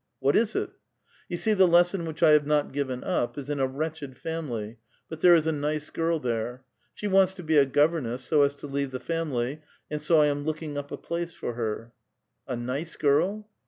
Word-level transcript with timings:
'* 0.13 0.19
What 0.19 0.35
is 0.35 0.55
It?"" 0.55 0.71
You 1.29 1.37
see 1.37 1.53
the 1.53 1.67
lesson 1.67 2.07
which 2.07 2.23
I 2.23 2.31
have 2.31 2.47
not 2.47 2.71
given 2.71 3.03
up 3.03 3.37
is 3.37 3.51
in 3.51 3.59
a 3.59 3.67
wretched 3.67 4.17
family, 4.17 4.79
but 5.07 5.19
there 5.19 5.35
is 5.35 5.45
a 5.45 5.51
nice 5.51 5.91
girl 5.91 6.19
there. 6.19 6.63
She 6.95 7.07
wants 7.07 7.35
to 7.35 7.43
be 7.43 7.57
a 7.57 7.67
governess, 7.67 8.23
so 8.23 8.41
as 8.41 8.55
to 8.55 8.65
leave 8.67 8.89
the 8.89 8.99
family, 8.99 9.61
and 9.91 10.01
so 10.01 10.19
I 10.19 10.25
am 10.25 10.43
looking 10.43 10.75
up 10.75 10.91
a 10.91 10.97
place 10.97 11.35
for 11.35 11.53
her." 11.53 11.93
"A 12.47 12.55
nice 12.55 12.95
girl?" 12.95 13.47